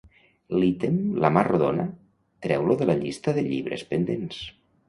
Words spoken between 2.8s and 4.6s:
de la llista de llibres pendents.